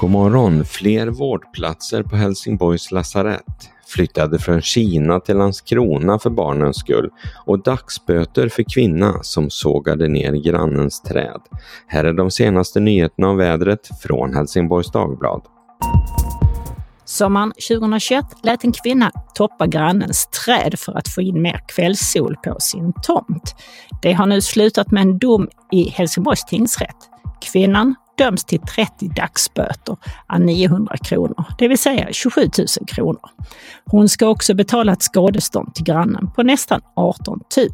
[0.00, 0.64] God morgon!
[0.64, 3.70] Fler vårdplatser på Helsingborgs lasarett.
[3.86, 7.10] Flyttade från Kina till Landskrona för barnens skull
[7.46, 11.40] och dagsböter för kvinna som sågade ner grannens träd.
[11.86, 15.42] Här är de senaste nyheterna om vädret från Helsingborgs Dagblad.
[17.04, 22.56] Sommaren 2021 lät en kvinna toppa grannens träd för att få in mer kvällssol på
[22.60, 23.54] sin tomt.
[24.02, 26.96] Det har nu slutat med en dom i Helsingborgs tingsrätt.
[27.52, 33.30] Kvinnan döms till 30 dagsböter à 900 kronor, det vill säga 27 000 kronor.
[33.84, 37.68] Hon ska också betala ett skadestånd till grannen på nästan 18 000.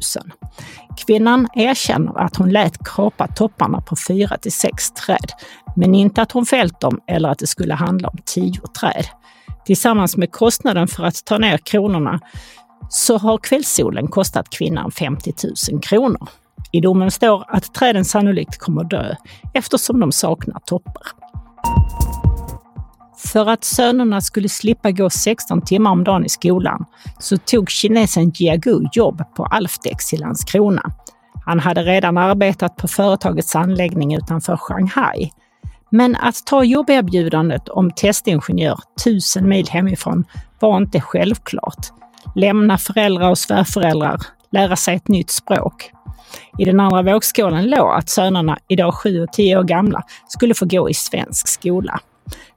[1.05, 5.31] Kvinnan erkänner att hon lät kapa topparna på fyra till sex träd,
[5.75, 9.05] men inte att hon fällt dem eller att det skulle handla om tio träd.
[9.65, 12.19] Tillsammans med kostnaden för att ta ner kronorna
[12.89, 15.33] så har kvällssolen kostat kvinnan 50
[15.71, 16.27] 000 kronor.
[16.73, 19.15] I domen står att träden sannolikt kommer dö
[19.53, 21.03] eftersom de saknar toppar.
[23.17, 26.85] För att sönerna skulle slippa gå 16 timmar om dagen i skolan
[27.19, 30.91] så tog kinesen Jiagu jobb på Alfdex i Landskrona.
[31.45, 35.31] Han hade redan arbetat på företagets anläggning utanför Shanghai.
[35.89, 40.25] Men att ta jobberbjudandet om testingenjör tusen mil hemifrån
[40.59, 41.87] var inte självklart.
[42.35, 44.21] Lämna föräldrar och svärföräldrar,
[44.51, 45.92] lära sig ett nytt språk.
[46.57, 50.65] I den andra vågskålen låg att sönerna, idag 7 och 10 år gamla, skulle få
[50.65, 51.99] gå i svensk skola.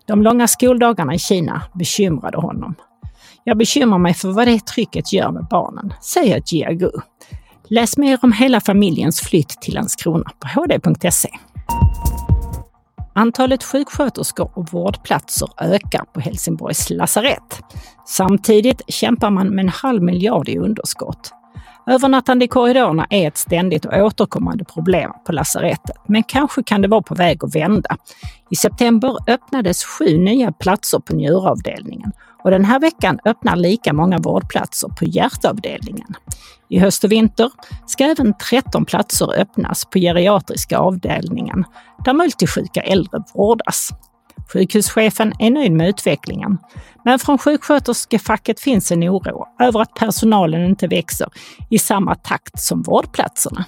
[0.06, 2.74] De långa skoldagarna i Kina bekymrade honom.
[3.44, 6.90] Jag bekymrar mig för vad det trycket gör med barnen, säger Jiagu.
[7.68, 11.28] Läs mer om hela familjens flytt till Landskrona på hd.se.
[13.14, 17.60] Antalet sjuksköterskor och vårdplatser ökar på Helsingborgs lasarett.
[18.06, 21.32] Samtidigt kämpar man med en halv miljard i underskott.
[21.90, 26.88] Övernattande i korridorerna är ett ständigt och återkommande problem på lasarettet, men kanske kan det
[26.88, 27.96] vara på väg att vända.
[28.50, 32.12] I september öppnades sju nya platser på njuravdelningen
[32.44, 36.14] och den här veckan öppnar lika många vårdplatser på hjärtavdelningen.
[36.68, 37.50] I höst och vinter
[37.86, 41.64] ska även 13 platser öppnas på geriatriska avdelningen
[42.04, 43.90] där multisjuka äldre vårdas.
[44.52, 46.58] Sjukhuschefen är nöjd med utvecklingen,
[47.04, 51.28] men från sjuksköterskefacket finns en oro över att personalen inte växer
[51.70, 53.64] i samma takt som vårdplatserna.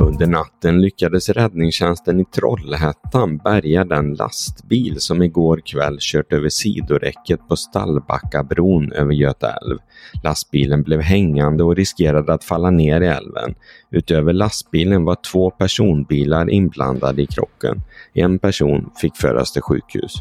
[0.00, 7.48] Under natten lyckades räddningstjänsten i Trollhättan bärga den lastbil som igår kväll kört över sidoräcket
[7.48, 9.78] på Stallbackabron över Göta älv.
[10.24, 13.54] Lastbilen blev hängande och riskerade att falla ner i älven.
[13.90, 17.82] Utöver lastbilen var två personbilar inblandade i krocken.
[18.14, 20.14] En person fick föras till sjukhus.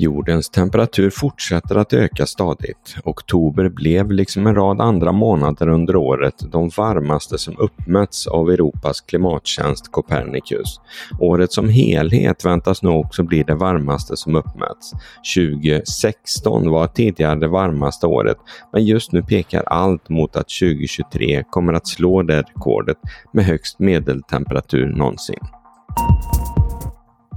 [0.00, 2.96] Jordens temperatur fortsätter att öka stadigt.
[3.04, 9.00] Oktober blev, liksom en rad andra månader under året, de varmaste som uppmätts av Europas
[9.00, 10.80] klimattjänst Copernicus.
[11.20, 14.92] Året som helhet väntas nu också bli det varmaste som uppmätts.
[15.36, 18.36] 2016 var tidigare det varmaste året,
[18.72, 22.98] men just nu pekar allt mot att 2023 kommer att slå det rekordet
[23.32, 25.40] med högst medeltemperatur någonsin.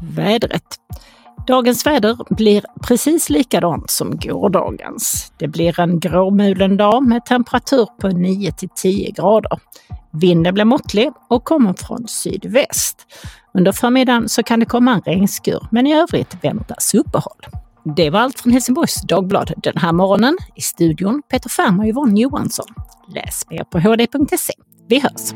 [0.01, 0.78] Vädret.
[1.47, 5.34] Dagens väder blir precis likadant som gårdagens.
[5.38, 9.59] Det blir en gråmulen dag med temperatur på 9 till 10 grader.
[10.12, 13.07] Vinden blir måttlig och kommer från sydväst.
[13.53, 17.46] Under förmiddagen så kan det komma en regnskur, men i övrigt väntas uppehåll.
[17.96, 20.38] Det var allt från Helsingborgs Dagblad den här morgonen.
[20.56, 22.68] I studion Peter Färm och Yvonne Johansson.
[23.16, 24.53] Läs mer på hd.se.
[24.88, 25.34] Vi hörs!